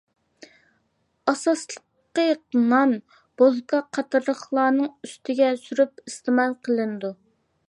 ئاساسلىقى 1.31 2.25
نان، 2.73 2.97
بولكا 3.43 3.83
قاتارلىقلارنىڭ 3.99 4.91
ئۈستىگە 4.97 5.55
سۈرۈپ، 5.69 6.07
ئىستېمال 6.11 6.59
قىلىنىدۇ. 6.67 7.19